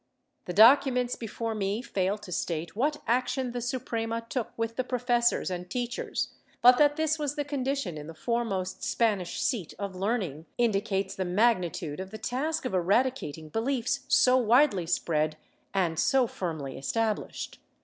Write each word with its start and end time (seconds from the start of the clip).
^ 0.43 0.45
The 0.45 0.53
documents 0.53 1.15
before 1.15 1.53
me 1.53 1.83
fail 1.83 2.17
to 2.17 2.31
state 2.31 2.75
what 2.75 3.03
action 3.05 3.51
the 3.51 3.61
Suprema 3.61 4.25
took 4.29 4.51
with 4.57 4.75
the 4.75 4.83
professors 4.83 5.51
and 5.51 5.69
teachers, 5.69 6.29
but 6.59 6.79
that 6.79 6.95
this 6.95 7.19
was 7.19 7.35
the 7.35 7.45
condition 7.45 7.99
in 7.99 8.07
the 8.07 8.15
foremost 8.15 8.83
Spanish 8.83 9.39
seat 9.39 9.75
of 9.77 9.93
learning 9.95 10.47
indicates 10.57 11.13
the 11.13 11.23
magnitude 11.23 11.99
of 11.99 12.09
the 12.09 12.17
task 12.17 12.65
of 12.65 12.73
eradicating 12.73 13.49
beliefs 13.49 13.99
so 14.07 14.37
widely 14.37 14.87
spread 14.87 15.37
and 15.71 15.99
so 15.99 16.25
firmly 16.25 16.79
established. 16.79 17.59